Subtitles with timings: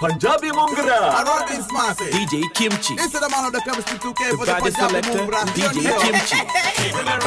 [0.00, 1.16] Punjabi Mungra.
[1.18, 2.04] Arodi Smasi.
[2.10, 2.94] DJ Kimchi.
[2.96, 5.40] This is the man of the chemistry 2K The for the baddest Punjabi selector, Mungra.
[5.56, 6.36] DJ Kimchi.
[6.36, 7.26] It's DJ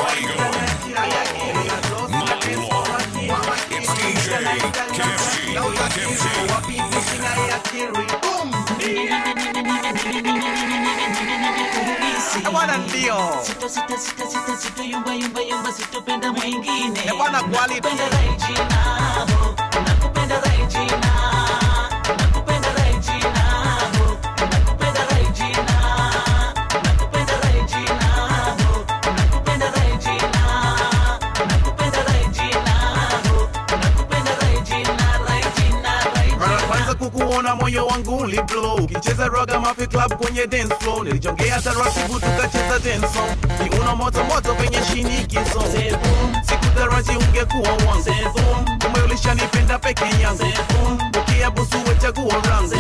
[11.50, 12.50] Kimchi.
[12.52, 13.16] Bwana ndio.
[13.44, 17.00] Sita sita sita sita sita yumba yumba yumba sitopenda mwingine.
[17.06, 17.82] Eh, bwana quality.
[17.82, 18.80] Nakupenda Regina,
[19.44, 19.56] oh,
[19.88, 21.12] nakupenda Regina,
[37.40, 41.04] kukuona moyo wangu uliblow ukicheza roga mafi club kwenye dance floor.
[41.06, 43.70] Nilijongea taratibu tukacheza dance song.
[43.70, 45.64] Kiuno moto moto kwenye shinikizo.
[46.44, 48.04] Sikutaraji ungekuwa wangu
[48.84, 50.44] kumbe ulishanipenda peke yangu.
[51.22, 52.76] Ukiabusu wechagua rangu.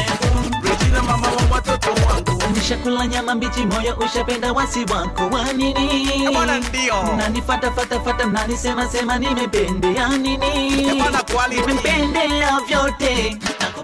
[0.63, 2.43] Regina mama wa watoto wangu.
[2.55, 5.35] Nishakula nyama mbichi, moyo ushapenda wasi wako.
[5.35, 6.29] Wa nini?
[6.33, 7.03] Bwana ndio.
[7.17, 10.95] Nanifuata fata fata, mnanisema sema nimependea nini?
[11.01, 11.61] Bwana quality.
[11.67, 13.37] Nimependea vyote,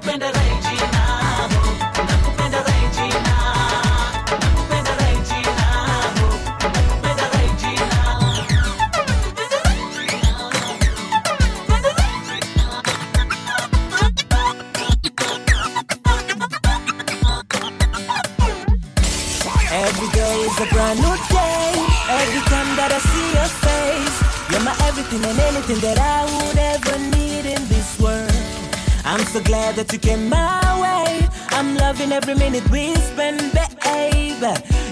[0.07, 0.19] Every
[20.09, 21.73] day is a brand new day.
[22.09, 24.17] Every time that I see your face,
[24.51, 26.14] you're my everything and anything that I
[29.35, 31.27] so glad that you came my way.
[31.49, 34.45] I'm loving every minute we spend, babe.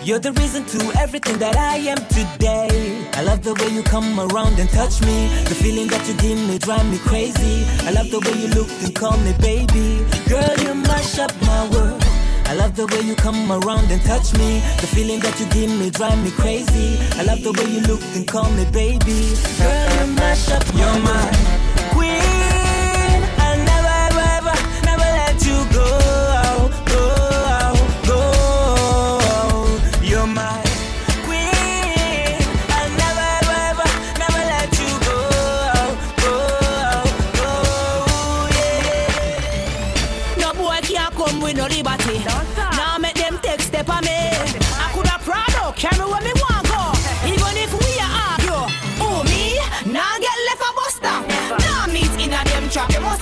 [0.03, 3.07] You're the reason to everything that I am today.
[3.13, 5.27] I love the way you come around and touch me.
[5.47, 7.63] The feeling that you give me drive me crazy.
[7.87, 10.03] I love the way you look and call me baby.
[10.27, 12.03] Girl, you mash up my world.
[12.43, 14.59] I love the way you come around and touch me.
[14.83, 16.99] The feeling that you give me drive me crazy.
[17.15, 19.39] I love the way you look and call me baby.
[19.63, 21.52] Girl, you mash up your mind.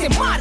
[0.09, 0.41] Trap, you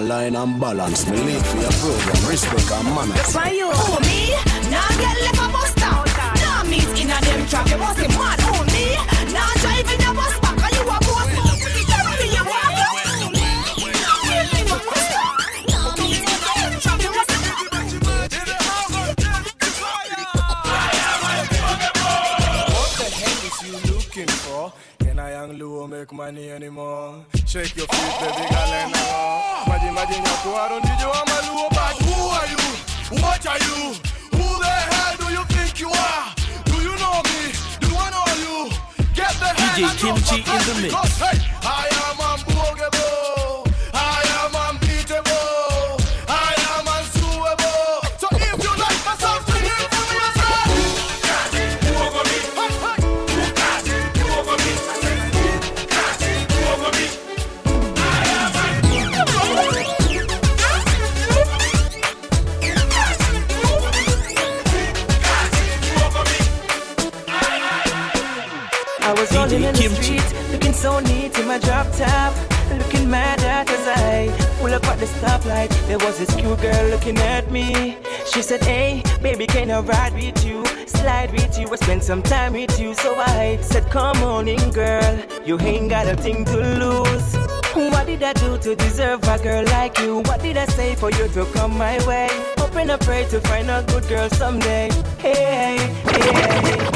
[0.00, 1.06] me car one line and balance.
[1.08, 3.34] Me late for your program, respect and manners.
[3.34, 3.70] Why you?
[3.72, 4.30] Oh me,
[4.70, 6.06] now get left a bus stop.
[6.36, 8.40] Now meet in a them trap, you must be mad.
[8.42, 8.96] Oh me,
[9.32, 11.26] now drive in a bus back, and you a boss.
[11.28, 12.84] Tell you want to.
[13.98, 15.36] Now get left a bus stop.
[15.68, 17.30] Now meet in a them trap, you must
[22.74, 24.64] What the hell is you looking for?
[25.00, 27.24] Can I young Luo make money anymore?
[27.46, 29.37] Shake your feet, baby girl, and now.
[30.58, 31.94] Your tuaro, did you want my back?
[32.02, 33.22] Who are you?
[33.22, 33.94] What are you?
[34.34, 36.34] Who the hell do you think you are?
[36.64, 37.54] Do you know me?
[37.78, 38.70] Do I know you?
[39.14, 40.94] Get the hell DJ out of Kimchi in the mix.
[40.94, 41.47] because, Hey,
[71.58, 72.34] in drop top,
[72.70, 74.28] looking mad at as I
[74.58, 75.70] pull up at the stoplight.
[75.86, 77.96] There was this cute girl looking at me.
[78.26, 80.64] She said, Hey, baby, can I ride with you?
[80.86, 82.94] Slide with you, I spend some time with you.
[82.94, 87.36] So I said, Come on in, girl, you ain't got a thing to lose.
[87.74, 90.18] What did I do to deserve a girl like you?
[90.28, 92.28] What did I say for you to come my way?
[92.58, 94.90] Hoping I pray to find a good girl someday.
[95.18, 96.87] Hey, hey, hey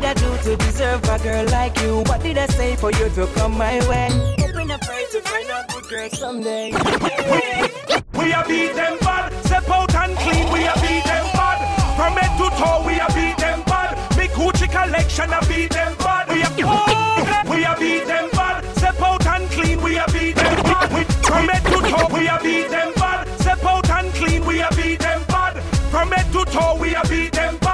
[0.00, 1.98] did I do to deserve a girl like you?
[2.06, 4.08] What did I say for you to come my way?
[4.38, 6.72] Hoping and pray to find a good girl someday.
[6.72, 10.52] we, we are beat them bad, step out and clean.
[10.52, 11.58] We are beat them bad,
[11.96, 12.84] from head to toe.
[12.86, 14.16] We are beat them bad.
[14.16, 16.28] Big Gucci collection, I beat them bad.
[16.28, 19.82] We are oh, we are beat them bad, step out and clean.
[19.82, 20.92] We are beat them bad.
[20.94, 23.28] We, from head to toe, we are beat them bad.
[23.40, 24.44] Step out and clean.
[24.46, 26.76] We are beat them bad, from head to toe.
[26.80, 27.67] We are beat them bad.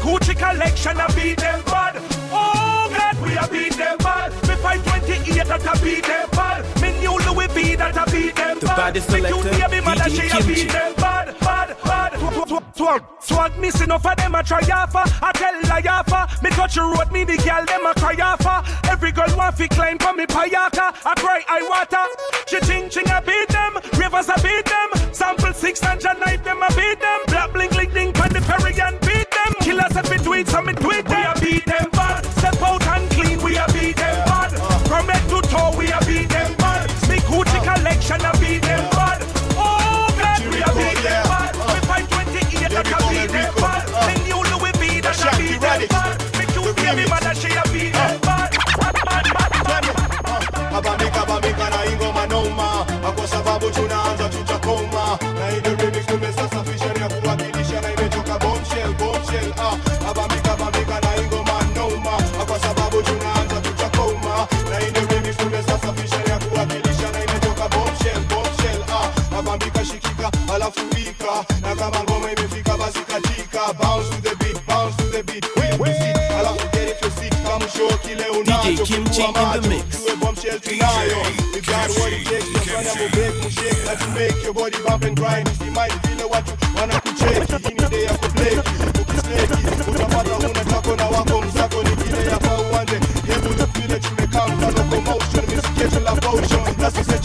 [0.00, 1.96] Me Gucci collection and beat them bad.
[2.32, 4.32] Oh God, we are beat them bad.
[4.48, 6.80] Me 528 that I beat them bad.
[6.80, 8.76] Me new Louis V that I beat them The bad.
[8.76, 12.10] baddest Me cute selector, DJ she a beat them bad, bad, bad.
[12.48, 15.04] Swag, swag, swag missing enough of them a try offer.
[15.22, 16.26] I tell lie offer.
[16.42, 18.64] Me touch the road, me the girl them a cry offer.
[18.88, 20.96] Every girl want fi climb for me payaka.
[21.04, 22.04] I cry I water.
[22.48, 23.74] She ching ching I beat them.
[24.00, 25.12] Rivers I beat them.
[25.12, 27.20] Sample six and knife them I beat them.
[27.26, 29.09] Black blink blink ding pan the Perry and
[30.00, 30.72] at me tweet so me
[31.06, 31.19] them.
[78.90, 80.02] Kimchi in the mix.
[80.04, 85.16] We got what it takes kufanya mubek mushake na to make your body bump and
[85.16, 88.70] grind usimaji vile watu wanakucheki hii ni day ya kubleki
[89.00, 92.94] ukisleki utapata una tako na wako mzako ni vile hapa uwanje
[93.26, 96.60] hebu tupile tumekaa mfano commotion misikiesho la potion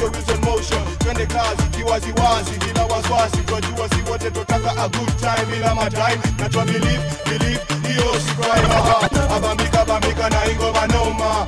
[0.01, 5.15] your wheels in motion twende kazi kiwaziwazi bila wasiwasi twajua si wote tutaka a good
[5.19, 8.73] time bila madime na twa believe believe hiyo si crime
[9.35, 10.87] abambika bambika na ingoma
[11.25, 11.44] Ah,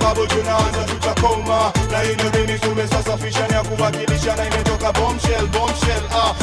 [0.00, 1.72] sababu tunaanza tutakoma.
[1.90, 2.02] Na
[2.32, 6.34] remix tumesasafisha ni ya kuwakilisha na imetoka bombshell bombshell ah.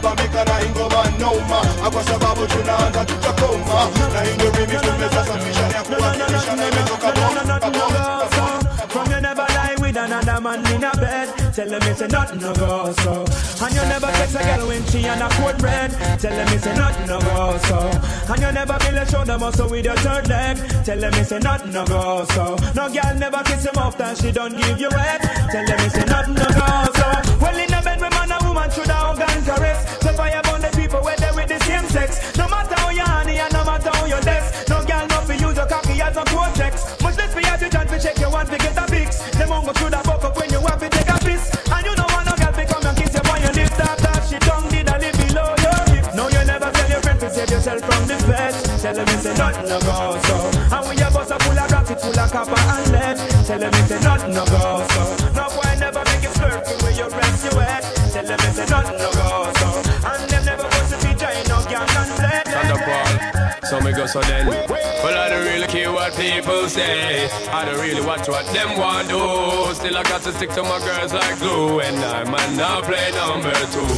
[0.00, 3.88] Bambika na ingoma noma Ah, kwa sababu tunaanza tutakoma.
[4.14, 4.20] Na
[4.58, 6.56] remix tumesasafisha ni ya kuwakilisha
[11.52, 13.24] Tell them it's a nothing no go so.
[13.64, 15.90] And you never text a girl when she on a cold red.
[16.20, 17.78] Tell them it's a nothing no go so.
[18.32, 20.56] And you never build a shoulder muscle with your third leg.
[20.84, 22.56] Tell them it's a nothing no go so.
[22.74, 25.20] No girl never kiss him off and she don't give you head.
[25.50, 27.38] Tell them it's a nothing no go so.
[27.40, 28.39] Well in a bed with man
[66.70, 67.28] say.
[67.50, 69.18] I don't really watch what them want do.
[69.74, 71.80] Still, I got to stick to my girls like glue.
[71.80, 73.92] And I might not play number two.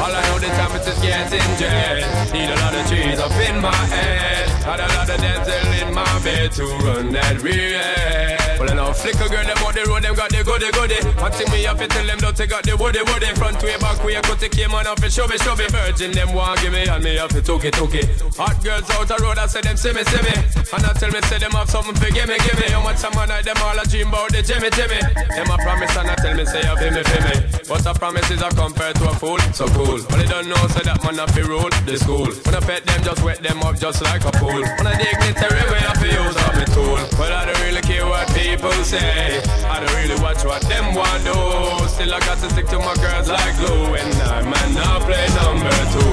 [0.00, 2.32] All I know the time is just getting jet.
[2.32, 4.48] Need a lot of cheese up in my head.
[4.64, 8.41] Got a lot of dental in my bed to run that real.
[8.62, 11.02] Well, I know flicker girl, on the road, them got the goody goody.
[11.18, 13.26] One thing me have to tell them, don't take out the woody woody.
[13.34, 15.66] Front way, back way, cut the came on off it, show me, show me.
[15.66, 18.06] Virgin, them want give me, and me have to it, took it.
[18.38, 20.30] Hot girls out the road, I say them see me, see me.
[20.70, 22.70] And I tell me, say them have something for give me, give me.
[22.70, 25.02] How much time I night, them all a dream about the Jimmy, Jimmy.
[25.10, 27.34] Them a promise, and I tell me, say, feel me, feel me.
[27.66, 29.98] But a promise is a compared to a fool, so cool.
[30.06, 32.30] But they don't know, say that man have to rule the school.
[32.46, 34.62] When I pet them, just wet them up just like a pool.
[34.62, 37.02] When I dig dignitary way, I feel use up my tool.
[37.18, 39.40] But I don't really care what people say.
[39.64, 41.88] I don't really watch what them want do.
[41.88, 43.94] Still I got to stick to my girls like glue.
[43.94, 46.12] And I might not play number two.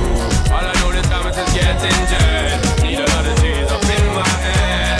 [0.53, 2.83] All I know this time is just getting jet.
[2.83, 4.98] Need a lot of G's up in my head.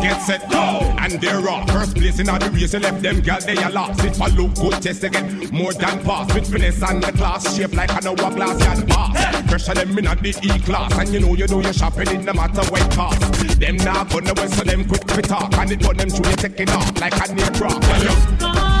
[0.00, 0.58] Get set, go,
[0.98, 1.70] and they're off.
[1.70, 4.04] First place in all the race, you left them girl they are lost.
[4.04, 6.32] It for look good, test again, more than pass.
[6.34, 9.42] With finesse and the class, shape like an hourglass and pass.
[9.48, 12.24] Pressure them in at the E class, and you know you do your shopping in
[12.24, 13.20] no matter what cost.
[13.60, 16.70] Them now gonna so them quick to talk, and it put them through you taking
[16.70, 17.80] off like a near drop.
[17.82, 18.73] Girl,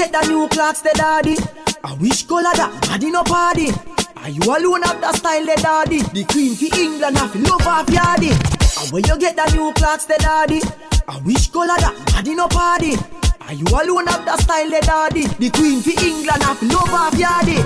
[0.00, 1.36] get the new clocks, the daddy?
[1.84, 3.68] I wish color that body no party.
[4.16, 6.00] Are you alone have the style, the daddy?
[6.00, 8.32] The queen for England have love off yardy.
[8.80, 10.60] And where you get the new clocks, the daddy?
[11.06, 12.96] I wish color that body no party.
[13.44, 15.28] Are you alone have the style, the daddy?
[15.36, 17.60] The queen for England have love off yardy.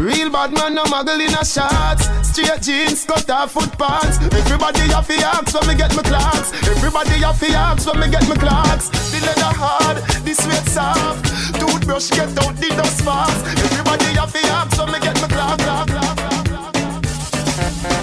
[0.00, 2.08] Real bad man, no muggle in a shots.
[2.24, 4.16] Straight jeans, cut off foot pants.
[4.32, 6.48] Everybody have to ask when me get my clocks.
[6.64, 8.88] Everybody have to ask when me get my clocks.
[9.24, 11.24] The leather hard, the sweat soft.
[11.58, 13.46] Toothbrush get out the dust fast.
[13.64, 16.72] Everybody have to ask when me get my clock, clock, clock, clock, clock.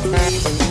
[0.01, 0.71] The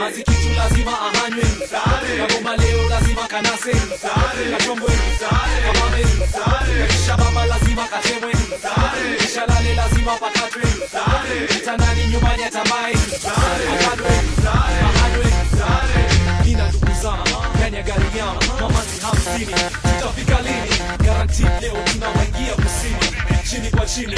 [0.00, 1.44] mazikitu lazima ahanywe
[2.18, 3.72] kagoma leo lazima kanase.
[4.50, 4.90] Kachombwe
[5.64, 6.04] kamame
[6.88, 8.32] kisha baba lazima katemwe
[9.18, 10.62] kisha lale lazima pakatwe.
[11.48, 12.50] Kitandani nyumbani ya
[17.82, 19.54] gari yangu mamazi hamsini.
[20.00, 20.78] Tutafika lini?
[21.04, 23.13] Garanti leo tunawaingia kusini
[23.54, 24.16] chini kwa chini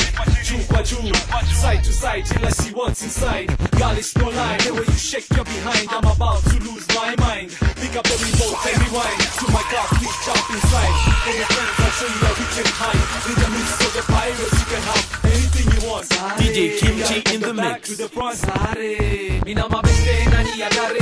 [0.48, 1.12] juu kwa juu.
[1.60, 3.48] Side to side till I see what's inside.
[3.76, 5.88] Girl it's no lie the way you shake your behind.
[5.92, 7.50] I'm about to lose my mind.
[7.80, 9.20] Pick up the remote and rewind.
[9.40, 10.94] To my car please jump inside.
[11.24, 13.04] For your friends I'll show you where we can hide.
[13.28, 16.06] In the midst of the pirates you can have anything you want.
[16.40, 17.88] DJ Kimchi in the Back mix.
[17.88, 18.36] to the front.
[18.36, 21.00] Sare mina mabeste ndani ya gari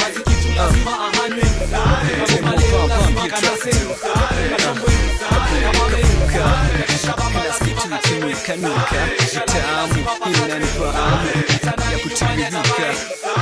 [0.00, 3.72] mazikitu lazima ahanywe kagoma leo lazima kanase.
[4.50, 6.02] Kachambwe kamame
[7.08, 9.00] Napenda sketi uchini ukanuka
[9.36, 11.28] Utamu inanipa amu
[11.92, 12.88] ya kutiririka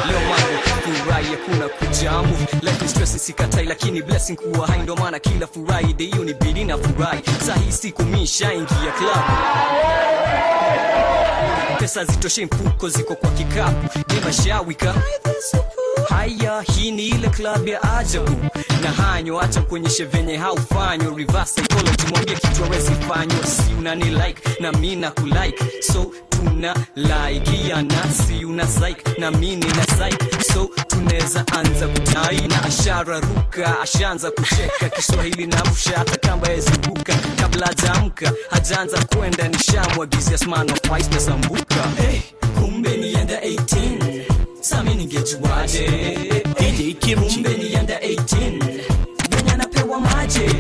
[0.07, 0.56] Leo mambo
[1.31, 2.37] hakuna kujamu.
[2.63, 4.79] Life stress sikatai lakini blessing kuwa hai.
[4.83, 7.23] Ndo maana kila friday hiyo ni bidi na furahi.
[7.47, 9.25] Sahi siku mishaingia club.
[11.79, 13.99] Pesa zitoshe mfuko ziko kwa kikapu.
[14.15, 14.95] Nimashawika
[16.09, 18.37] haya hii ni ile club ya ajabu.
[18.83, 21.15] Na hanyo acha kuonyeshe venye haufanyo.
[21.17, 26.75] Reverse psychology mwambie kitu awezi fanyo si unani like na mi na kulike so tuna
[26.97, 33.81] laikiana si una psych na mi na psych so tunaweza anza kutai na ashara ruka
[33.81, 34.89] ashaanza kucheka.
[34.89, 41.21] Kiswahili na msha hata kamba yezibuka kabla hajaamka hajaanza kwenda nishamwagizia sman of ice na
[41.21, 42.21] sambuka hey,
[42.61, 44.23] kumbe nienda 18
[44.61, 45.87] sami ningejuaje?
[46.61, 47.15] DJ Kimchi.
[47.35, 48.81] kumbe nienda 18
[49.31, 50.51] venye anapewa maje